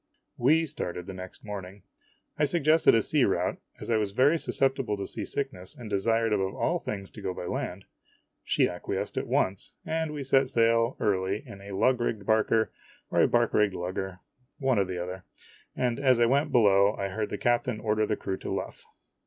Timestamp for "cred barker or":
12.15-13.21